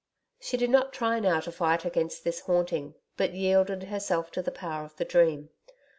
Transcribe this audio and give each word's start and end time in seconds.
She 0.39 0.57
did 0.57 0.71
not 0.71 0.93
try 0.93 1.19
now 1.19 1.41
to 1.41 1.51
fight 1.51 1.85
against 1.85 2.23
this 2.23 2.39
haunting, 2.39 2.95
but 3.17 3.35
yielded 3.35 3.83
herself 3.83 4.31
to 4.31 4.41
the 4.41 4.49
power 4.51 4.83
of 4.83 4.95
the 4.95 5.05
dream. 5.05 5.51